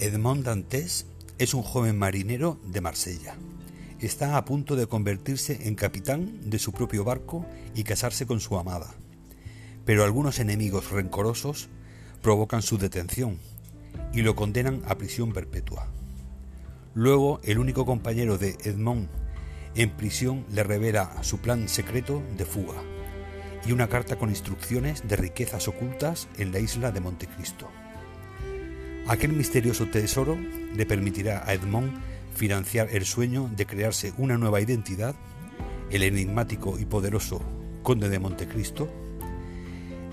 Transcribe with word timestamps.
Edmond 0.00 0.46
Dantes 0.46 1.04
es 1.36 1.52
un 1.52 1.62
joven 1.62 1.98
marinero 1.98 2.58
de 2.64 2.80
Marsella. 2.80 3.36
Está 4.00 4.38
a 4.38 4.46
punto 4.46 4.74
de 4.74 4.86
convertirse 4.86 5.68
en 5.68 5.74
capitán 5.74 6.40
de 6.48 6.58
su 6.58 6.72
propio 6.72 7.04
barco 7.04 7.44
y 7.74 7.84
casarse 7.84 8.24
con 8.24 8.40
su 8.40 8.56
amada. 8.56 8.94
Pero 9.84 10.02
algunos 10.02 10.38
enemigos 10.38 10.90
rencorosos 10.90 11.68
provocan 12.22 12.62
su 12.62 12.78
detención 12.78 13.38
y 14.14 14.22
lo 14.22 14.34
condenan 14.34 14.80
a 14.86 14.96
prisión 14.96 15.34
perpetua. 15.34 15.86
Luego, 16.94 17.40
el 17.44 17.58
único 17.58 17.84
compañero 17.84 18.38
de 18.38 18.56
Edmond 18.64 19.06
en 19.74 19.90
prisión 19.90 20.46
le 20.50 20.62
revela 20.62 21.22
su 21.22 21.40
plan 21.40 21.68
secreto 21.68 22.22
de 22.38 22.46
fuga 22.46 22.82
y 23.66 23.72
una 23.72 23.90
carta 23.90 24.16
con 24.16 24.30
instrucciones 24.30 25.06
de 25.06 25.16
riquezas 25.16 25.68
ocultas 25.68 26.26
en 26.38 26.52
la 26.52 26.58
isla 26.58 26.90
de 26.90 27.00
Montecristo. 27.00 27.68
Aquel 29.06 29.32
misterioso 29.32 29.86
tesoro 29.86 30.38
le 30.74 30.86
permitirá 30.86 31.42
a 31.46 31.54
Edmond 31.54 31.92
financiar 32.34 32.88
el 32.92 33.04
sueño 33.04 33.50
de 33.56 33.66
crearse 33.66 34.12
una 34.18 34.38
nueva 34.38 34.60
identidad, 34.60 35.14
el 35.90 36.02
enigmático 36.02 36.78
y 36.78 36.84
poderoso 36.84 37.42
Conde 37.82 38.08
de 38.08 38.18
Montecristo. 38.18 38.88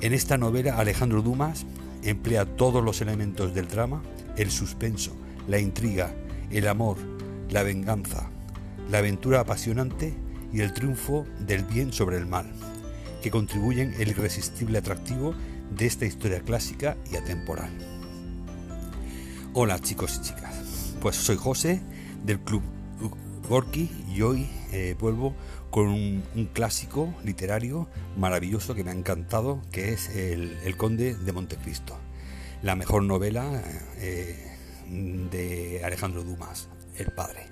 En 0.01 0.13
esta 0.13 0.37
novela 0.37 0.77
Alejandro 0.77 1.21
Dumas 1.21 1.65
emplea 2.03 2.45
todos 2.45 2.83
los 2.83 3.01
elementos 3.01 3.53
del 3.53 3.67
drama, 3.67 4.01
el 4.35 4.51
suspenso, 4.51 5.15
la 5.47 5.59
intriga, 5.59 6.13
el 6.51 6.67
amor, 6.67 6.97
la 7.49 7.63
venganza, 7.63 8.29
la 8.89 8.99
aventura 8.99 9.41
apasionante 9.41 10.13
y 10.53 10.61
el 10.61 10.73
triunfo 10.73 11.25
del 11.45 11.63
bien 11.63 11.93
sobre 11.93 12.17
el 12.17 12.25
mal, 12.25 12.51
que 13.21 13.31
contribuyen 13.31 13.93
el 13.99 14.09
irresistible 14.09 14.77
atractivo 14.77 15.33
de 15.75 15.85
esta 15.85 16.05
historia 16.05 16.41
clásica 16.41 16.97
y 17.11 17.17
atemporal. 17.17 17.96
Hola 19.59 19.79
chicos 19.79 20.19
y 20.19 20.21
chicas, 20.21 20.93
pues 21.01 21.15
soy 21.15 21.35
José 21.35 21.81
del 22.23 22.39
Club 22.39 22.61
Gorky 23.49 23.89
y 24.07 24.21
hoy 24.21 24.47
eh, 24.71 24.95
vuelvo 24.99 25.33
con 25.71 25.87
un, 25.87 26.49
clásico 26.53 27.11
literario 27.23 27.87
maravilloso 28.17 28.75
que 28.75 28.83
me 28.83 28.91
ha 28.91 28.93
encantado, 28.93 29.63
que 29.71 29.93
es 29.93 30.09
El, 30.09 30.77
Conde 30.77 31.15
de 31.15 31.31
Montecristo, 31.31 31.97
la 32.61 32.75
mejor 32.75 33.01
novela 33.01 33.63
eh, 33.97 34.45
de 35.31 35.81
Alejandro 35.83 36.23
Dumas, 36.23 36.69
el 36.95 37.07
padre. 37.07 37.47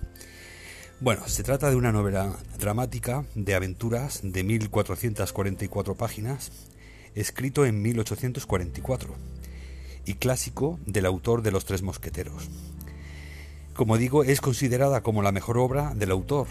Bueno, 1.00 1.28
se 1.28 1.42
trata 1.42 1.72
de 1.72 1.76
una 1.76 1.92
novela 1.92 2.38
dramática 2.60 3.26
de 3.34 3.56
aventuras 3.56 4.20
de 4.22 4.44
1444 4.44 5.96
páginas, 5.96 6.52
escrito 7.16 7.66
en 7.66 7.82
1844 7.82 9.35
y 10.06 10.16
clásico 10.16 10.80
del 10.86 11.06
autor 11.06 11.42
de 11.42 11.52
Los 11.52 11.66
Tres 11.66 11.82
Mosqueteros. 11.82 12.50
Como 13.74 13.98
digo, 13.98 14.24
es 14.24 14.42
considerada 14.42 15.02
como 15.02 15.22
la 15.22 15.32
mejor 15.32 15.58
obra 15.58 15.94
del 15.96 16.12
autor 16.12 16.48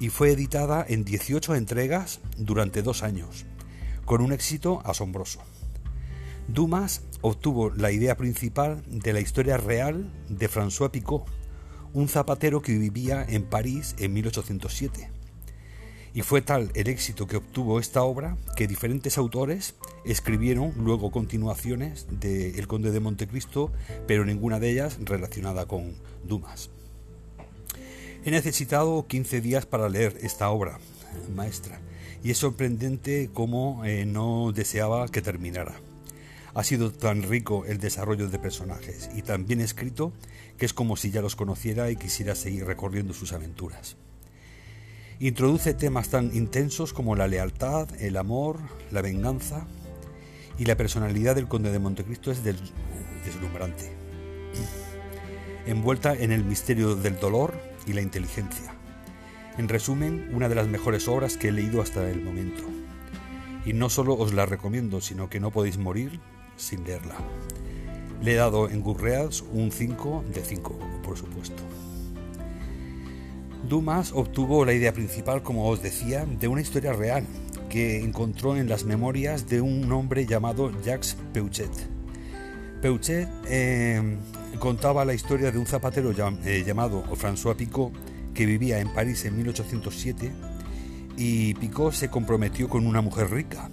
y 0.00 0.10
fue 0.10 0.30
editada 0.30 0.84
en 0.86 1.04
18 1.04 1.54
entregas 1.54 2.20
durante 2.36 2.82
dos 2.82 3.02
años, 3.02 3.46
con 4.04 4.20
un 4.20 4.32
éxito 4.32 4.82
asombroso. 4.84 5.40
Dumas 6.46 7.02
obtuvo 7.20 7.70
la 7.70 7.90
idea 7.90 8.16
principal 8.16 8.82
de 8.86 9.12
la 9.12 9.20
historia 9.20 9.56
real 9.56 10.12
de 10.28 10.48
François 10.48 10.90
Picot, 10.90 11.24
un 11.92 12.08
zapatero 12.08 12.62
que 12.62 12.78
vivía 12.78 13.24
en 13.28 13.44
París 13.44 13.94
en 13.98 14.12
1807 14.12 15.17
y 16.18 16.22
fue 16.22 16.42
tal 16.42 16.72
el 16.74 16.88
éxito 16.88 17.28
que 17.28 17.36
obtuvo 17.36 17.78
esta 17.78 18.02
obra 18.02 18.36
que 18.56 18.66
diferentes 18.66 19.18
autores 19.18 19.76
escribieron 20.04 20.72
luego 20.76 21.12
continuaciones 21.12 22.08
de 22.10 22.58
El 22.58 22.66
Conde 22.66 22.90
de 22.90 22.98
Montecristo, 22.98 23.70
pero 24.08 24.24
ninguna 24.24 24.58
de 24.58 24.72
ellas 24.72 24.98
relacionada 25.00 25.66
con 25.66 25.94
Dumas. 26.24 26.70
He 28.24 28.32
necesitado 28.32 29.06
15 29.06 29.40
días 29.40 29.64
para 29.64 29.88
leer 29.88 30.18
esta 30.20 30.50
obra 30.50 30.80
maestra 31.36 31.80
y 32.24 32.32
es 32.32 32.38
sorprendente 32.38 33.30
cómo 33.32 33.84
eh, 33.84 34.04
no 34.04 34.50
deseaba 34.52 35.06
que 35.06 35.22
terminara. 35.22 35.80
Ha 36.52 36.64
sido 36.64 36.92
tan 36.92 37.22
rico 37.22 37.64
el 37.64 37.78
desarrollo 37.78 38.28
de 38.28 38.40
personajes 38.40 39.08
y 39.14 39.22
tan 39.22 39.46
bien 39.46 39.60
escrito 39.60 40.12
que 40.56 40.66
es 40.66 40.74
como 40.74 40.96
si 40.96 41.12
ya 41.12 41.22
los 41.22 41.36
conociera 41.36 41.92
y 41.92 41.96
quisiera 41.96 42.34
seguir 42.34 42.64
recorriendo 42.64 43.14
sus 43.14 43.32
aventuras. 43.32 43.96
Introduce 45.20 45.74
temas 45.74 46.10
tan 46.10 46.30
intensos 46.32 46.92
como 46.92 47.16
la 47.16 47.26
lealtad, 47.26 47.88
el 48.00 48.16
amor, 48.16 48.60
la 48.92 49.02
venganza 49.02 49.66
y 50.60 50.64
la 50.64 50.76
personalidad 50.76 51.34
del 51.34 51.48
conde 51.48 51.72
de 51.72 51.80
Montecristo 51.80 52.30
es 52.30 52.44
deslumbrante, 52.44 53.92
envuelta 55.66 56.14
en 56.14 56.30
el 56.30 56.44
misterio 56.44 56.94
del 56.94 57.18
dolor 57.18 57.52
y 57.84 57.94
la 57.94 58.00
inteligencia. 58.00 58.72
En 59.56 59.68
resumen, 59.68 60.30
una 60.34 60.48
de 60.48 60.54
las 60.54 60.68
mejores 60.68 61.08
obras 61.08 61.36
que 61.36 61.48
he 61.48 61.52
leído 61.52 61.82
hasta 61.82 62.08
el 62.08 62.22
momento. 62.22 62.62
Y 63.66 63.72
no 63.72 63.90
solo 63.90 64.14
os 64.14 64.32
la 64.32 64.46
recomiendo, 64.46 65.00
sino 65.00 65.28
que 65.28 65.40
no 65.40 65.50
podéis 65.50 65.78
morir 65.78 66.20
sin 66.56 66.84
leerla. 66.84 67.16
Le 68.22 68.34
he 68.34 68.36
dado 68.36 68.70
en 68.70 68.82
Goodreads 68.82 69.42
un 69.52 69.72
5 69.72 70.26
de 70.32 70.44
5, 70.44 70.78
por 71.02 71.18
supuesto. 71.18 71.67
Dumas 73.68 74.12
obtuvo 74.14 74.64
la 74.64 74.72
idea 74.72 74.94
principal, 74.94 75.42
como 75.42 75.68
os 75.68 75.82
decía, 75.82 76.24
de 76.24 76.48
una 76.48 76.62
historia 76.62 76.94
real 76.94 77.24
que 77.68 78.02
encontró 78.02 78.56
en 78.56 78.68
las 78.68 78.84
memorias 78.84 79.46
de 79.46 79.60
un 79.60 79.92
hombre 79.92 80.24
llamado 80.24 80.72
Jacques 80.82 81.18
Peuchet. 81.34 81.70
Peuchet 82.80 83.28
eh, 83.46 84.16
contaba 84.58 85.04
la 85.04 85.12
historia 85.12 85.50
de 85.50 85.58
un 85.58 85.66
zapatero 85.66 86.12
eh, 86.44 86.64
llamado 86.66 87.04
François 87.14 87.56
Picot 87.56 87.92
que 88.32 88.46
vivía 88.46 88.78
en 88.80 88.92
París 88.94 89.26
en 89.26 89.36
1807 89.36 90.32
y 91.18 91.52
Picot 91.54 91.92
se 91.92 92.08
comprometió 92.08 92.68
con 92.70 92.86
una 92.86 93.02
mujer 93.02 93.30
rica. 93.30 93.68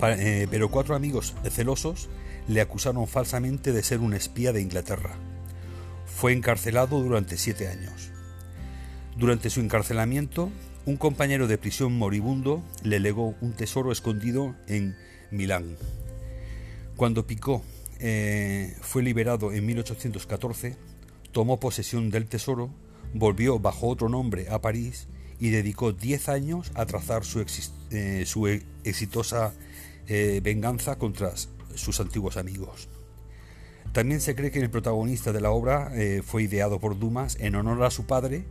Eh, 0.00 0.48
pero 0.50 0.70
cuatro 0.70 0.96
amigos 0.96 1.34
celosos 1.50 2.08
le 2.48 2.60
acusaron 2.60 3.06
falsamente 3.06 3.72
de 3.72 3.82
ser 3.82 4.00
un 4.00 4.14
espía 4.14 4.52
de 4.52 4.60
Inglaterra. 4.60 5.14
Fue 6.06 6.32
encarcelado 6.32 7.00
durante 7.00 7.36
siete 7.36 7.68
años. 7.68 8.07
Durante 9.18 9.50
su 9.50 9.58
encarcelamiento, 9.58 10.48
un 10.86 10.96
compañero 10.96 11.48
de 11.48 11.58
prisión 11.58 11.98
moribundo 11.98 12.62
le 12.84 13.00
legó 13.00 13.34
un 13.40 13.52
tesoro 13.52 13.90
escondido 13.90 14.54
en 14.68 14.96
Milán. 15.32 15.76
Cuando 16.94 17.26
Picot 17.26 17.64
eh, 17.98 18.76
fue 18.80 19.02
liberado 19.02 19.52
en 19.52 19.66
1814, 19.66 20.76
tomó 21.32 21.58
posesión 21.58 22.10
del 22.10 22.26
tesoro, 22.26 22.70
volvió 23.12 23.58
bajo 23.58 23.88
otro 23.88 24.08
nombre 24.08 24.50
a 24.50 24.60
París 24.60 25.08
y 25.40 25.50
dedicó 25.50 25.90
10 25.90 26.28
años 26.28 26.70
a 26.74 26.86
trazar 26.86 27.24
su, 27.24 27.40
eh, 27.40 27.44
e-, 27.90 28.62
exitosa 28.84 29.52
eh, 30.06 30.40
venganza 30.44 30.96
contra 30.96 31.32
sus 31.74 31.98
antiguos 31.98 32.36
amigos. 32.36 32.88
También 33.90 34.20
se 34.20 34.36
cree 34.36 34.52
que 34.52 34.60
el 34.60 34.70
protagonista 34.70 35.32
de 35.32 35.40
la 35.40 35.50
obra 35.50 35.90
fue 36.22 36.44
ideado 36.44 36.78
por 36.78 36.96
Dumas 37.00 37.36
en 37.40 37.56
honor 37.56 37.82
a 37.82 37.90
su 37.90 38.06
padre, 38.06 38.44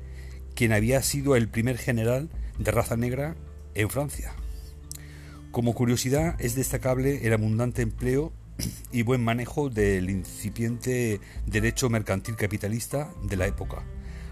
quien 0.57 0.73
había 0.73 1.03
sido 1.03 1.35
el 1.35 1.49
primer 1.49 1.77
general 1.77 2.29
de 2.57 2.71
raza 2.71 2.97
negra 2.97 3.35
en 3.75 3.91
Francia. 3.91 4.33
Como 5.51 5.75
curiosidad, 5.75 6.35
es 6.39 6.55
destacable 6.55 7.27
el 7.27 7.33
abundante 7.33 7.83
empleo 7.83 8.33
y 8.91 9.03
buen 9.03 9.23
manejo 9.23 9.69
del 9.69 10.09
incipiente 10.09 11.21
derecho 11.45 11.91
mercantil 11.91 12.37
capitalista 12.37 13.13
de 13.21 13.37
la 13.37 13.45
época, 13.45 13.83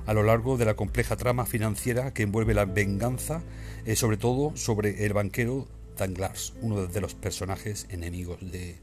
a 0.07 0.15
lo 0.15 0.23
largo 0.23 0.57
de 0.57 0.65
la 0.65 0.73
compleja 0.73 1.15
trama 1.15 1.45
financiera 1.45 2.11
que 2.11 2.23
envuelve 2.23 2.55
la 2.55 2.65
venganza, 2.65 3.43
eh, 3.85 3.95
sobre 3.95 4.17
todo 4.17 4.57
sobre 4.57 5.05
el 5.05 5.13
banquero 5.13 5.67
Danglars, 5.95 6.55
uno 6.59 6.87
de 6.87 7.01
los 7.01 7.13
personajes 7.13 7.85
enemigos 7.91 8.39
de, 8.41 8.79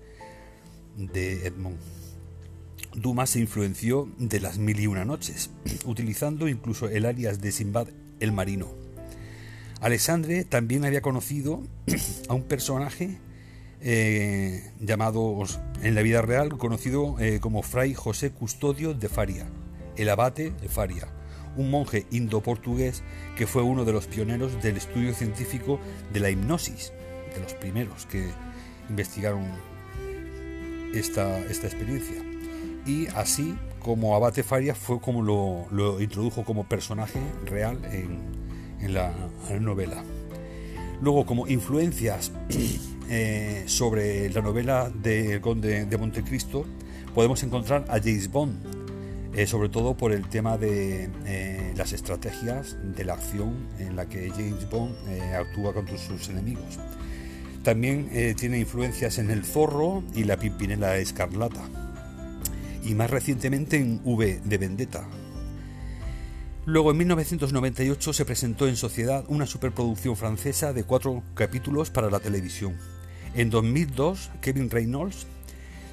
de 0.96 1.44
Edmond. 1.48 2.11
Dumas 2.94 3.30
se 3.30 3.40
influenció 3.40 4.08
de 4.18 4.40
las 4.40 4.58
mil 4.58 4.78
y 4.78 4.86
una 4.86 5.04
noches, 5.04 5.50
utilizando 5.86 6.48
incluso 6.48 6.88
el 6.88 7.06
alias 7.06 7.40
de 7.40 7.52
Simbad 7.52 7.88
el 8.20 8.32
Marino. 8.32 8.68
Alexandre 9.80 10.44
también 10.44 10.84
había 10.84 11.00
conocido 11.00 11.62
a 12.28 12.34
un 12.34 12.42
personaje 12.42 13.18
eh, 13.80 14.70
llamado 14.78 15.42
en 15.82 15.94
la 15.94 16.02
vida 16.02 16.22
real, 16.22 16.56
conocido 16.58 17.16
eh, 17.18 17.40
como 17.40 17.62
Fray 17.62 17.94
José 17.94 18.30
Custodio 18.30 18.92
de 18.94 19.08
Faria, 19.08 19.46
el 19.96 20.08
abate 20.10 20.50
de 20.50 20.68
Faria, 20.68 21.08
un 21.56 21.70
monje 21.70 22.06
indo-portugués 22.10 23.02
que 23.36 23.46
fue 23.46 23.62
uno 23.62 23.84
de 23.84 23.92
los 23.92 24.06
pioneros 24.06 24.62
del 24.62 24.76
estudio 24.76 25.14
científico 25.14 25.80
de 26.12 26.20
la 26.20 26.30
hipnosis, 26.30 26.92
de 27.34 27.40
los 27.40 27.54
primeros 27.54 28.06
que 28.06 28.28
investigaron 28.88 29.46
esta, 30.94 31.38
esta 31.38 31.66
experiencia 31.66 32.31
y 32.87 33.06
así 33.08 33.55
como 33.82 34.14
Abate 34.14 34.43
Faria 34.43 34.75
fue 34.75 35.00
como 35.00 35.23
lo, 35.23 36.00
introdujo 36.00 36.44
como 36.44 36.64
personaje 36.64 37.19
real 37.44 37.79
en, 37.93 38.93
la, 38.93 39.12
novela. 39.61 40.02
Luego, 41.00 41.26
como 41.26 41.46
influencias 41.49 42.32
eh, 43.11 43.64
sobre 43.67 44.31
la 44.31 44.40
novela 44.40 44.90
de 44.90 45.34
El 45.34 45.40
Conde 45.40 45.84
de 45.84 45.99
Montecristo, 45.99 46.64
podemos 47.14 47.43
encontrar 47.43 47.84
a 47.88 47.99
James 47.99 48.31
Bond, 48.31 48.55
eh, 49.34 49.46
sobre 49.46 49.69
todo 49.69 49.96
por 49.96 50.12
el 50.12 50.29
tema 50.29 50.58
de 50.58 51.08
eh, 51.26 51.73
las 51.76 51.93
estrategias 51.93 52.76
de 52.82 53.05
la 53.05 53.14
acción 53.14 53.69
en 53.79 53.96
la 53.96 54.08
que 54.08 54.31
James 54.31 54.69
Bond 54.70 54.94
actúa 55.34 55.73
contra 55.73 55.96
sus 55.99 56.29
enemigos. 56.29 56.79
También 57.62 58.34
tiene 58.34 58.58
influencias 58.58 59.19
en 59.19 59.31
El 59.31 59.44
Zorro 59.44 60.02
y 60.17 60.25
La 60.25 60.37
Pimpinela 60.37 60.96
Escarlata. 60.96 61.91
Y 62.82 62.94
más 62.94 63.11
recientemente 63.11 63.76
en 63.76 64.00
V 64.05 64.40
de 64.44 64.58
Vendetta. 64.58 65.08
Luego 66.64 66.90
en 66.93 66.99
1998 66.99 68.12
se 68.12 68.25
presentó 68.25 68.69
en 68.69 68.76
Sociedad 68.76 69.25
una 69.29 69.46
superproducción 69.46 70.17
francesa 70.17 70.73
de 70.73 70.84
cuatro 70.84 71.23
capítulos 71.34 71.90
para 71.90 72.11
la 72.11 72.20
televisión. 72.20 72.76
En 73.34 73.50
2002 73.50 74.31
Kevin 74.40 74.70
Reynolds 74.70 75.26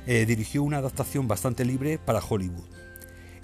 dirigió 0.06 0.64
una 0.64 0.78
adaptación 0.78 1.28
bastante 1.28 1.66
libre 1.66 2.00
para 2.00 2.20
Hollywood. 2.20 2.66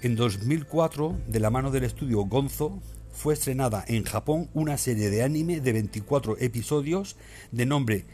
En 0.02 0.14
2004, 0.14 1.16
de 1.26 1.40
la 1.40 1.50
mano 1.50 1.70
del 1.70 1.84
estudio 1.84 2.18
Gonzo, 2.26 2.82
fue 3.12 3.34
estrenada 3.34 3.84
en 3.88 4.04
Japón 4.04 4.50
una 4.52 4.76
serie 4.76 5.08
de 5.08 5.22
anime 5.22 5.60
de 5.60 5.72
24 5.72 6.36
episodios 6.38 7.16
de 7.50 7.64
nombre 7.64 8.04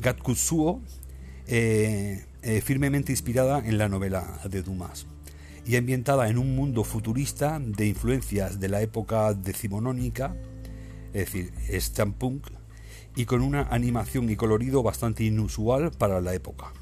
Gatkutsuo, 0.00 0.80
eh, 1.46 2.24
eh, 2.42 2.60
firmemente 2.60 3.12
inspirada 3.12 3.58
en 3.58 3.78
la 3.78 3.88
novela 3.88 4.40
de 4.48 4.62
Dumas 4.62 5.06
y 5.66 5.76
ambientada 5.76 6.28
en 6.28 6.38
un 6.38 6.56
mundo 6.56 6.84
futurista 6.84 7.60
de 7.60 7.86
influencias 7.86 8.60
de 8.60 8.68
la 8.68 8.82
época 8.82 9.34
decimonónica, 9.34 10.34
es 11.12 11.32
decir, 11.32 11.52
steampunk, 11.80 12.48
y 13.16 13.24
con 13.24 13.42
una 13.42 13.62
animación 13.70 14.30
y 14.30 14.36
colorido 14.36 14.82
bastante 14.82 15.24
inusual 15.24 15.90
para 15.90 16.20
la 16.20 16.34
época. 16.34 16.72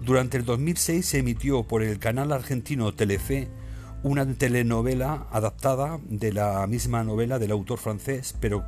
Durante 0.00 0.36
el 0.36 0.44
2006 0.44 1.06
se 1.06 1.18
emitió 1.18 1.62
por 1.62 1.82
el 1.82 1.98
canal 1.98 2.32
argentino 2.32 2.92
Telefe 2.94 3.48
una 4.02 4.26
telenovela 4.26 5.26
adaptada 5.30 5.98
de 6.08 6.32
la 6.32 6.66
misma 6.66 7.04
novela 7.04 7.38
del 7.38 7.52
autor 7.52 7.78
francés, 7.78 8.34
pero 8.40 8.64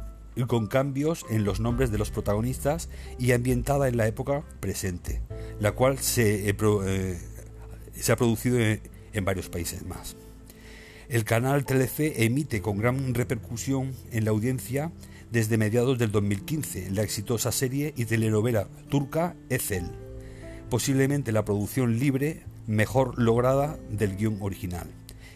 con 0.46 0.66
cambios 0.66 1.24
en 1.30 1.44
los 1.44 1.60
nombres 1.60 1.90
de 1.90 1.98
los 1.98 2.10
protagonistas 2.10 2.88
y 3.18 3.32
ambientada 3.32 3.88
en 3.88 3.96
la 3.96 4.06
época 4.06 4.44
presente, 4.60 5.22
la 5.60 5.72
cual 5.72 5.98
se, 5.98 6.48
eh, 6.48 6.56
eh, 6.84 7.18
ha 8.08 8.16
producido 8.16 8.58
en, 8.60 9.24
varios 9.24 9.48
países 9.48 9.84
más. 9.86 10.16
El 11.08 11.24
canal 11.24 11.64
Telefe 11.64 12.24
emite 12.24 12.60
con 12.60 12.78
gran 12.78 13.14
repercusión 13.14 13.94
en 14.12 14.24
la 14.24 14.30
audiencia 14.32 14.92
desde 15.30 15.56
mediados 15.56 15.98
del 15.98 16.12
2015 16.12 16.90
la 16.90 17.02
exitosa 17.02 17.52
serie 17.52 17.94
y 17.96 18.04
telenovela 18.04 18.68
turca 18.88 19.34
Ecel 19.48 19.90
posiblemente 20.68 21.32
la 21.32 21.44
producción 21.44 21.98
libre 21.98 22.42
mejor 22.66 23.18
lograda 23.18 23.78
del 23.90 24.16
guion 24.16 24.38
original, 24.40 24.88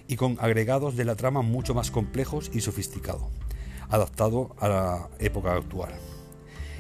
y 0.08 0.16
con 0.16 0.36
agregados 0.40 0.96
de 0.96 1.04
la 1.04 1.14
trama 1.14 1.42
mucho 1.42 1.74
más 1.74 1.90
complejos 1.90 2.50
y 2.52 2.60
sofisticados, 2.60 3.22
adaptado 3.88 4.56
a 4.58 4.68
la 4.68 5.08
época 5.18 5.54
actual. 5.54 5.92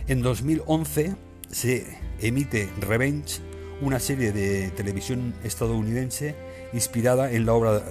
En 0.08 0.22
2011 0.22 1.14
se 1.50 1.98
emite 2.20 2.68
Revenge, 2.80 3.40
una 3.80 3.98
serie 3.98 4.32
de 4.32 4.70
televisión 4.70 5.34
estadounidense 5.42 6.34
inspirada 6.72 7.32
en 7.32 7.46
la 7.46 7.54
obra 7.54 7.82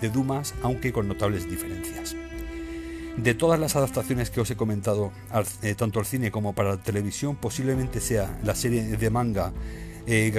de 0.00 0.10
Dumas, 0.10 0.54
aunque 0.62 0.92
con 0.92 1.08
notables 1.08 1.48
diferencias. 1.48 2.16
De 3.16 3.34
todas 3.34 3.58
las 3.58 3.76
adaptaciones 3.76 4.30
que 4.30 4.40
os 4.40 4.50
he 4.50 4.56
comentado, 4.56 5.12
eh, 5.62 5.74
tanto 5.74 5.98
al 5.98 6.06
cine 6.06 6.30
como 6.30 6.54
para 6.54 6.70
la 6.70 6.82
televisión, 6.82 7.36
posiblemente 7.36 8.00
sea 8.00 8.38
la 8.42 8.54
serie 8.54 8.82
de 8.82 9.10
manga 9.10 9.52
eh, 10.06 10.32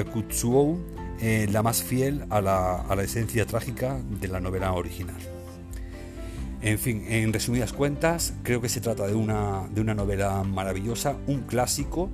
eh, 1.22 1.48
la 1.52 1.62
más 1.62 1.84
fiel 1.84 2.26
a 2.30 2.42
la, 2.42 3.04
esencia 3.04 3.46
trágica 3.46 4.00
de 4.20 4.28
la 4.28 4.40
novela 4.40 4.74
original. 4.74 5.18
En 6.64 6.80
fin, 6.80 7.06
en 7.08 7.34
resumidas 7.34 7.74
cuentas, 7.74 8.34
creo 8.44 8.62
que 8.62 8.70
se 8.70 8.82
trata 8.82 9.06
de 9.06 9.16
una, 9.16 9.68
de 9.74 9.82
una 9.82 9.94
novela 9.94 10.44
maravillosa, 10.44 11.16
un 11.28 11.42
clásico 11.42 12.10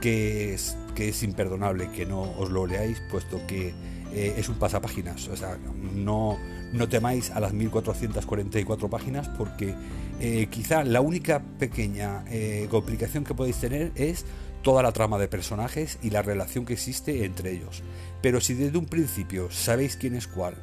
que 0.00 0.54
es, 0.54 0.76
que 0.94 1.10
es 1.10 1.22
imperdonable 1.22 1.90
que 1.90 2.06
no 2.06 2.22
os 2.38 2.50
lo 2.50 2.66
leáis, 2.66 3.00
puesto 3.10 3.46
que 3.46 3.74
es 4.12 4.48
un 4.48 4.56
pasapáginas. 4.56 5.28
O 5.28 5.36
sea, 5.36 5.56
no, 5.94 6.36
no 6.72 6.88
temáis 6.88 7.30
a 7.30 7.40
las 7.40 7.52
1444 7.52 8.88
páginas 8.88 9.28
porque 9.28 9.74
eh, 10.20 10.48
quizá 10.50 10.84
la 10.84 11.00
única 11.00 11.42
pequeña 11.58 12.24
eh, 12.28 12.66
complicación 12.70 13.24
que 13.24 13.34
podéis 13.34 13.56
tener 13.56 13.92
es 13.94 14.24
toda 14.62 14.82
la 14.82 14.92
trama 14.92 15.18
de 15.18 15.28
personajes 15.28 15.98
y 16.02 16.10
la 16.10 16.22
relación 16.22 16.66
que 16.66 16.74
existe 16.74 17.24
entre 17.24 17.52
ellos. 17.52 17.82
Pero 18.20 18.40
si 18.40 18.54
desde 18.54 18.78
un 18.78 18.86
principio 18.86 19.50
sabéis 19.50 19.96
quién 19.96 20.14
es 20.14 20.26
cuál, 20.26 20.54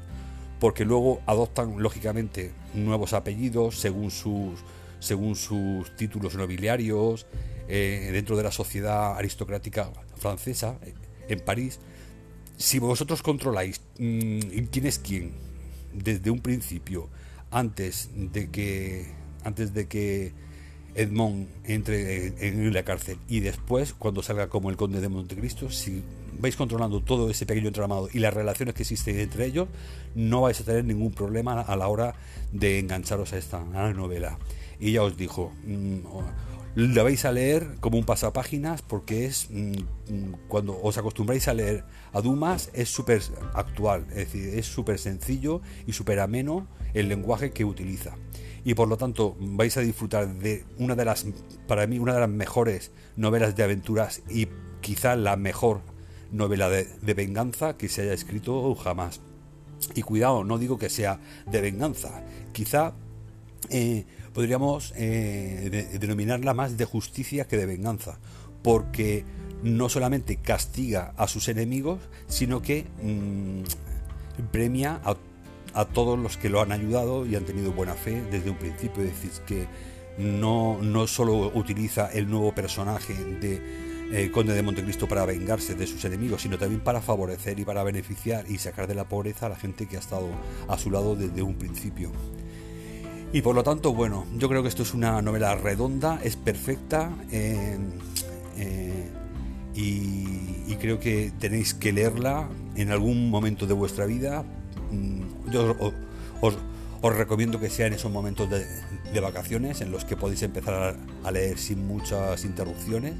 porque 0.59 0.85
luego 0.85 1.21
adoptan 1.25 1.81
lógicamente 1.81 2.51
nuevos 2.73 3.13
apellidos 3.13 3.79
según 3.79 4.11
sus, 4.11 4.59
según 4.99 5.35
sus 5.35 5.95
títulos 5.95 6.35
nobiliarios, 6.35 7.25
eh, 7.67 8.09
dentro 8.11 8.37
de 8.37 8.43
la 8.43 8.51
sociedad 8.51 9.17
aristocrática 9.17 9.91
francesa, 10.15 10.77
en 11.27 11.39
París, 11.39 11.79
si 12.57 12.79
vosotros 12.79 13.21
controláis 13.21 13.81
mm, 13.99 14.39
quién 14.71 14.85
es 14.85 14.99
quién, 14.99 15.31
desde 15.93 16.31
un 16.31 16.39
principio, 16.39 17.09
antes 17.51 18.09
de 18.15 18.49
que, 18.49 19.05
antes 19.43 19.73
de 19.73 19.87
que 19.87 20.33
Edmond 20.95 21.47
entre 21.63 22.47
en, 22.47 22.73
la 22.73 22.83
cárcel 22.83 23.17
y 23.27 23.39
después, 23.39 23.93
cuando 23.93 24.23
salga 24.23 24.49
como 24.49 24.69
el 24.69 24.77
conde 24.77 24.99
de 24.99 25.09
Montecristo, 25.09 25.69
si 25.69 26.03
vais 26.39 26.55
controlando 26.55 27.01
todo 27.01 27.29
ese 27.29 27.45
pequeño 27.45 27.67
entramado 27.67 28.09
y 28.11 28.19
las 28.19 28.33
relaciones 28.33 28.73
que 28.73 28.83
existen 28.83 29.19
entre 29.19 29.45
ellos, 29.45 29.67
no 30.15 30.41
vais 30.41 30.59
a 30.59 30.63
tener 30.63 30.83
ningún 30.85 31.11
problema 31.11 31.61
a 31.61 31.75
la 31.75 31.87
hora 31.87 32.15
de 32.51 32.79
engancharos 32.79 33.33
a 33.33 33.37
esta 33.37 33.63
novela. 33.63 34.37
Y 34.79 34.93
ya 34.93 35.03
os 35.03 35.17
dijo, 35.17 35.51
mm, 35.65 35.99
la 36.77 37.01
vais 37.01 37.25
a 37.25 37.31
leer 37.31 37.77
como 37.79 37.97
un 37.97 38.05
pasapáginas 38.05 38.83
porque 38.83 39.25
es 39.25 39.49
mm, 39.49 39.71
mm, 39.71 40.33
cuando 40.47 40.79
os 40.79 40.95
acostumbráis 40.99 41.47
a 41.47 41.55
leer 41.55 41.83
a 42.13 42.21
Dumas 42.21 42.69
es 42.73 42.87
súper 42.87 43.23
actual, 43.55 44.05
es 44.11 44.31
decir, 44.31 44.53
es 44.53 44.67
súper 44.67 44.99
sencillo 44.99 45.61
y 45.87 45.93
súper 45.93 46.19
ameno 46.19 46.67
el 46.93 47.09
lenguaje 47.09 47.49
que 47.49 47.65
utiliza. 47.65 48.15
Y 48.63 48.75
por 48.75 48.87
lo 48.87 48.95
tanto 48.95 49.35
vais 49.39 49.75
a 49.77 49.81
disfrutar 49.81 50.27
de 50.35 50.65
una 50.77 50.93
de 50.93 51.03
las, 51.03 51.25
para 51.67 51.87
mí, 51.87 51.97
una 51.97 52.13
de 52.13 52.19
las 52.19 52.29
mejores 52.29 52.91
novelas 53.15 53.55
de 53.55 53.63
aventuras 53.63 54.21
y 54.29 54.47
quizá 54.79 55.15
la 55.15 55.35
mejor 55.35 55.81
novela 56.31 56.69
de, 56.69 57.13
venganza 57.15 57.75
que 57.75 57.89
se 57.89 58.03
haya 58.03 58.13
escrito 58.13 58.75
jamás. 58.75 59.21
Y 59.95 60.03
cuidado, 60.03 60.43
no 60.43 60.59
digo 60.59 60.77
que 60.77 60.89
sea 60.89 61.19
de 61.47 61.59
venganza, 61.59 62.23
quizá 62.51 62.93
eh, 63.69 64.05
podríamos 64.33 64.93
eh, 64.95 65.97
denominarla 65.99 66.53
más 66.53 66.77
de 66.77 66.85
justicia 66.85 67.47
que 67.47 67.57
de 67.57 67.65
venganza, 67.65 68.19
porque 68.61 69.25
no 69.63 69.89
solamente 69.89 70.37
castiga 70.37 71.13
a 71.17 71.27
sus 71.27 71.47
enemigos, 71.47 71.99
sino 72.27 72.61
que 72.61 72.85
mm, 73.01 73.63
premia 74.51 75.01
a, 75.03 75.85
todos 75.85 76.17
los 76.17 76.37
que 76.37 76.49
lo 76.49 76.61
han 76.61 76.71
ayudado 76.71 77.25
y 77.25 77.35
han 77.35 77.45
tenido 77.45 77.71
buena 77.71 77.93
fe 77.93 78.23
desde 78.31 78.49
un 78.49 78.57
principio. 78.57 79.03
Es 79.03 79.09
decir, 79.09 79.31
que 79.45 79.67
no, 80.17 80.79
no 80.81 81.05
solo 81.05 81.51
utiliza 81.53 82.11
el 82.11 82.29
nuevo 82.29 82.53
personaje 82.55 83.13
de 83.13 83.61
eh, 84.11 84.31
Conde 84.31 84.53
de 84.53 84.63
Montecristo 84.63 85.07
para 85.07 85.25
vengarse 85.25 85.75
de 85.75 85.85
sus 85.85 86.03
enemigos, 86.05 86.41
sino 86.41 86.57
también 86.57 86.81
para 86.81 87.01
favorecer 87.01 87.59
y 87.59 87.65
para 87.65 87.83
beneficiar 87.83 88.49
y 88.49 88.57
sacar 88.57 88.87
de 88.87 88.95
la 88.95 89.03
pobreza 89.03 89.47
a 89.47 89.49
la 89.49 89.55
gente 89.57 89.85
que 89.85 89.97
ha 89.97 89.99
estado 89.99 90.29
a 90.67 90.77
su 90.77 90.89
lado 90.89 91.15
desde 91.15 91.41
un 91.41 91.55
principio. 91.55 92.11
Y 93.33 93.41
por 93.41 93.55
lo 93.55 93.63
tanto, 93.63 93.93
bueno, 93.93 94.25
yo 94.37 94.47
creo 94.47 94.61
que 94.61 94.69
esto 94.69 94.83
es 94.83 94.93
una 94.93 95.21
novela 95.21 95.55
redonda, 95.55 96.19
es 96.23 96.37
perfecta 96.37 97.11
eh, 97.31 97.77
eh, 98.57 99.11
y, 99.75 100.75
creo 100.79 100.99
que 100.99 101.31
tenéis 101.39 101.73
que 101.73 101.91
leerla 101.91 102.47
en 102.75 102.91
algún 102.91 103.31
momento 103.31 103.65
de 103.65 103.73
vuestra 103.73 104.05
vida. 104.05 104.43
Mm, 104.91 105.51
yo 105.51 105.75
os, 106.41 106.55
recomiendo 107.15 107.59
que 107.59 107.69
sea 107.69 107.87
en 107.87 107.93
esos 107.93 108.11
momentos 108.11 108.47
de, 108.49 109.19
vacaciones 109.19 109.81
en 109.81 109.91
los 109.91 110.05
que 110.05 110.15
podéis 110.15 110.43
empezar 110.43 110.95
a, 111.23 111.31
leer 111.31 111.57
sin 111.57 111.87
muchas 111.87 112.45
interrupciones, 112.45 113.15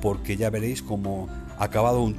porque 0.00 0.36
ya 0.36 0.48
veréis 0.48 0.82
como 0.82 1.28
acabado 1.58 2.02
un, 2.02 2.16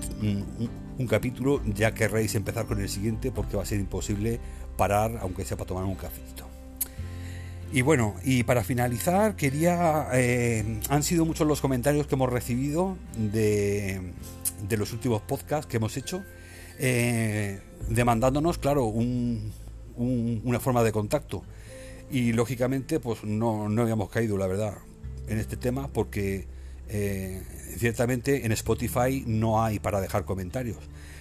un 0.98 1.08
capítulo 1.08 1.62
ya 1.66 1.94
querréis 1.94 2.36
empezar 2.36 2.66
con 2.66 2.80
el 2.80 2.90
siguiente 2.90 3.32
porque 3.32 3.58
va 3.58 3.64
a 3.64 3.66
ser 3.66 3.80
imposible 3.80 4.40
parar 4.78 5.18
aunque 5.22 5.44
sea 5.44 5.58
para 5.58 5.68
tomar 5.68 5.86
un 5.86 5.96
cafecito. 5.96 6.43
Y 7.74 7.82
bueno, 7.82 8.14
y 8.24 8.44
para 8.44 8.64
finalizar, 8.64 9.36
quería. 9.36 10.08
Eh, 10.14 10.80
han 10.90 11.02
sido 11.02 11.26
muchos 11.26 11.48
los 11.48 11.60
comentarios 11.60 12.06
que 12.06 12.14
hemos 12.14 12.32
recibido 12.32 12.98
de, 13.18 14.14
los 14.70 14.94
últimos 14.94 15.24
podcasts 15.24 15.66
que 15.66 15.78
hemos 15.78 15.98
hecho, 15.98 16.24
eh, 16.78 17.60
demandándonos, 17.90 18.60
claro, 18.60 18.86
una 18.86 20.60
forma 20.60 20.84
de 20.84 20.92
contacto. 20.92 21.42
Y 22.12 22.34
lógicamente, 22.34 23.00
pues 23.00 23.24
no, 23.24 23.68
no 23.70 23.82
habíamos 23.82 24.12
caído, 24.12 24.38
la 24.38 24.46
verdad, 24.46 24.78
en 25.28 25.40
este 25.40 25.58
tema, 25.58 25.88
porque 25.88 26.46
eh, 26.90 27.42
ciertamente 27.80 28.46
en 28.46 28.52
Spotify 28.52 29.24
no 29.26 29.64
hay 29.64 29.80
para 29.80 30.00
dejar 30.00 30.26
comentarios. 30.26 30.78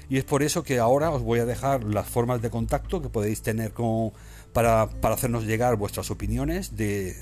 Y 0.09 0.19
es 0.19 0.25
por 0.25 0.43
eso 0.43 0.63
que 0.63 0.79
ahora 0.79 1.11
os 1.11 1.23
voy 1.23 1.39
a 1.39 1.45
dejar 1.45 1.85
las 1.85 2.09
formas 2.09 2.43
de 2.43 2.51
contacto 2.51 3.01
que 3.01 3.09
podéis 3.09 3.43
tener 3.43 3.73
con, 3.73 4.13
para, 4.53 4.83
hacernos 4.83 5.45
llegar 5.45 5.77
vuestras 5.77 6.11
opiniones 6.11 6.77
de, 6.77 7.17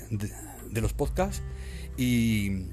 los 0.71 0.93
podcasts. 0.93 1.41
Y, 1.97 2.65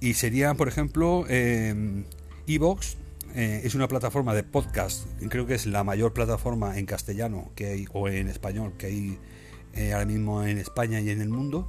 y 0.00 0.14
serían, 0.14 0.56
por 0.56 0.68
ejemplo, 0.68 1.24
eh, 1.28 2.04
Evox, 2.46 2.96
eh, 3.34 3.62
es 3.64 3.74
una 3.74 3.88
plataforma 3.88 4.34
de 4.34 4.42
podcast, 4.42 5.06
creo 5.30 5.46
que 5.46 5.54
es 5.54 5.64
la 5.64 5.84
mayor 5.84 6.12
plataforma 6.12 6.78
en 6.78 6.84
castellano 6.84 7.50
que 7.54 7.66
hay, 7.66 7.86
o 7.92 8.08
en 8.08 8.28
español 8.28 8.74
que 8.76 8.86
hay 8.86 9.18
eh, 9.74 9.94
ahora 9.94 10.04
mismo 10.04 10.44
en 10.44 10.58
España 10.58 11.00
y 11.00 11.08
en 11.08 11.22
el 11.22 11.30
mundo. 11.30 11.68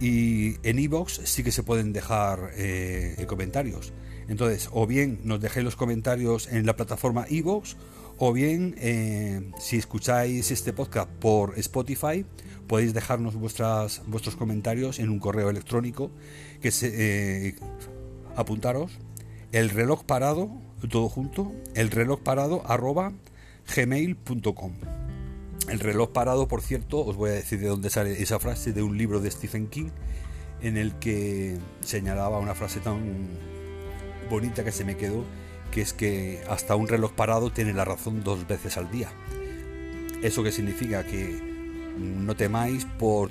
Y 0.00 0.56
en 0.66 0.78
iVoox 0.78 1.20
sí 1.24 1.42
que 1.42 1.52
se 1.52 1.62
pueden 1.62 1.92
dejar 1.92 2.52
eh, 2.56 3.22
comentarios. 3.28 3.92
Entonces, 4.28 4.68
o 4.72 4.86
bien 4.86 5.20
nos 5.24 5.40
dejéis 5.40 5.64
los 5.64 5.76
comentarios 5.76 6.48
en 6.50 6.64
la 6.64 6.76
plataforma 6.76 7.26
iVoox, 7.28 7.74
o 8.16 8.32
bien 8.32 8.74
si 9.58 9.76
escucháis 9.76 10.50
este 10.50 10.72
podcast 10.72 11.08
por 11.08 11.58
Spotify, 11.58 12.24
podéis 12.66 12.94
dejarnos 12.94 13.34
vuestras, 13.34 14.02
vuestros 14.06 14.36
comentarios 14.36 14.98
en 14.98 15.08
un 15.10 15.18
correo 15.18 15.50
electrónico 15.50 16.10
que 16.60 16.70
se 16.70 17.56
apuntaros 18.36 18.92
el 19.52 19.70
reloj 19.70 20.04
parado 20.04 20.50
todo 20.88 21.08
junto, 21.08 21.52
el 21.74 21.90
reloj 21.90 22.20
parado 22.20 22.62
arroba 22.66 23.12
gmail.com. 23.74 24.99
El 25.68 25.78
reloj 25.78 26.10
parado, 26.10 26.48
por 26.48 26.62
cierto, 26.62 27.04
os 27.04 27.16
voy 27.16 27.30
a 27.30 27.34
decir 27.34 27.60
de 27.60 27.68
dónde 27.68 27.90
sale 27.90 28.22
esa 28.22 28.38
frase 28.38 28.72
de 28.72 28.82
un 28.82 28.96
libro 28.98 29.20
de 29.20 29.30
Stephen 29.30 29.68
King 29.68 29.90
en 30.62 30.76
el 30.76 30.94
que 30.94 31.58
señalaba 31.80 32.38
una 32.38 32.54
frase 32.54 32.80
tan 32.80 33.28
bonita 34.28 34.64
que 34.64 34.72
se 34.72 34.84
me 34.84 34.96
quedó, 34.96 35.24
que 35.70 35.80
es 35.80 35.92
que 35.92 36.42
hasta 36.48 36.76
un 36.76 36.88
reloj 36.88 37.12
parado 37.12 37.50
tiene 37.50 37.72
la 37.72 37.84
razón 37.84 38.22
dos 38.22 38.46
veces 38.46 38.76
al 38.76 38.90
día. 38.90 39.10
¿Eso 40.22 40.42
que 40.42 40.52
significa? 40.52 41.04
Que 41.04 41.40
no 41.98 42.34
temáis 42.36 42.84
por, 42.84 43.30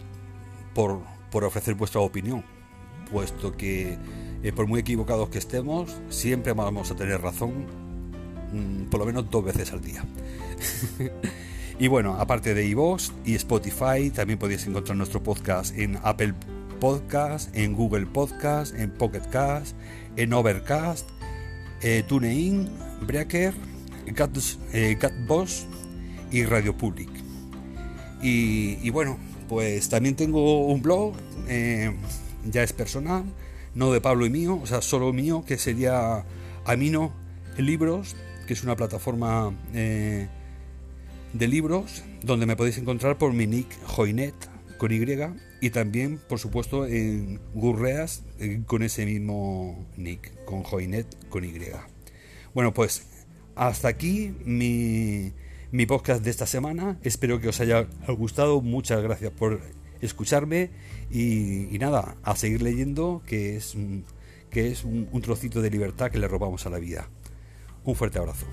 por, 0.74 1.02
por 1.32 1.44
ofrecer 1.44 1.76
vuestra 1.76 2.02
opinión, 2.02 2.44
puesto 3.12 3.56
que 3.56 3.98
eh, 4.44 4.52
por 4.54 4.68
muy 4.68 4.80
equivocados 4.80 5.30
que 5.30 5.38
estemos, 5.38 5.98
siempre 6.10 6.54
vamos 6.54 6.92
a 6.92 6.96
tener 6.96 7.22
razón, 7.22 7.66
mm, 8.54 8.90
por 8.90 9.00
lo 9.00 9.06
menos 9.06 9.30
dos 9.30 9.44
veces 9.44 9.72
al 9.72 9.82
día. 9.82 10.04
y 11.80 11.88
bueno, 11.88 12.16
aparte 12.20 12.54
de 12.54 12.68
iVoox 12.68 13.12
y 13.26 13.36
Spotify, 13.36 14.12
también 14.14 14.38
podéis 14.38 14.68
encontrar 14.68 14.98
nuestro 14.98 15.24
podcast 15.24 15.78
en 15.78 15.98
Apple 16.04 16.34
Podcast, 16.82 17.56
en 17.56 17.74
Google 17.74 18.06
Podcast, 18.06 18.76
en 18.76 18.92
Pocket 18.92 19.22
Cast, 19.32 19.76
en 20.18 20.34
Overcast, 20.34 21.08
eh, 21.82 22.04
TuneIn, 22.06 22.70
Breaker, 23.08 23.54
eh, 24.06 24.98
Catboss 25.00 25.68
y 26.32 26.44
Radio 26.44 26.76
Public. 26.76 27.10
Y, 28.22 28.90
bueno, 28.90 29.18
pues 29.48 29.88
también 29.88 30.16
tengo 30.18 30.68
un 30.68 30.82
blog, 30.82 31.14
ya 32.52 32.64
es 32.64 32.74
personal, 32.74 33.24
no 33.74 33.92
de 33.94 34.02
Pablo 34.02 34.26
y 34.26 34.30
mío, 34.30 34.60
o 34.62 34.66
sea, 34.66 34.82
solo 34.82 35.14
mío, 35.14 35.46
que 35.48 35.58
sería 35.58 36.26
Amino 36.66 37.14
Libros, 37.58 38.18
que 38.46 38.54
es 38.54 38.64
una 38.64 38.76
plataforma 38.76 39.54
eh, 39.74 40.28
de 41.34 41.48
libros 41.48 42.04
donde 42.24 42.46
me 42.46 42.56
podéis 42.56 42.78
encontrar 42.78 43.18
por 43.18 43.34
mi 43.34 43.48
nick 43.48 43.68
Joinet 43.86 44.36
con 44.78 44.92
Y 44.92 45.00
y 45.62 45.70
también, 45.72 46.20
por 46.30 46.40
supuesto, 46.40 46.86
en 46.86 47.40
Gurreas 47.54 48.24
eh, 48.40 48.62
con 48.66 48.82
ese 48.82 49.06
mismo 49.06 49.86
nick, 49.98 50.46
con 50.46 50.64
Joinet 50.64 51.28
con 51.30 51.44
Y. 51.44 51.52
Bueno, 52.54 52.74
pues 52.74 53.04
hasta 53.56 53.90
aquí 53.90 54.34
mi, 54.46 55.34
mi 55.72 55.86
podcast 55.86 56.24
de 56.24 56.30
esta 56.30 56.46
semana. 56.46 56.98
Espero 57.04 57.42
que 57.42 57.50
os 57.50 57.60
haya 57.60 57.88
gustado. 58.08 58.62
Muchas 58.62 59.04
gracias 59.04 59.32
por 59.32 59.60
escucharme 60.02 60.70
y, 61.12 61.78
nada, 61.78 62.16
a 62.24 62.38
seguir 62.38 62.62
leyendo 62.62 63.22
que 63.28 63.58
es, 63.58 63.76
que 64.50 64.72
es 64.72 64.86
un 64.86 65.22
trocito 65.22 65.62
de 65.62 65.70
libertad 65.70 66.10
que 66.10 66.20
le 66.20 66.28
robamos 66.30 66.66
a 66.66 66.70
la 66.70 66.80
vida. 66.80 67.10
Un 67.84 67.96
fuerte 67.96 68.18
abrazo. 68.18 68.46